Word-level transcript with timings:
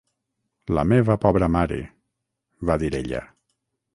"La 0.77 0.83
meva 0.93 1.17
pobra 1.25 1.51
mare!", 1.57 1.77
va 2.71 2.81
dir 2.85 2.93
ella. 3.03 3.23